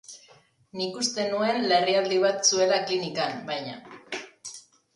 Nik 0.79 0.95
uste 1.01 1.25
nuen 1.33 1.67
larrialdi 1.73 2.19
bat 2.25 2.51
zuela 2.53 2.79
klinikan, 2.89 3.39
baina. 3.51 3.77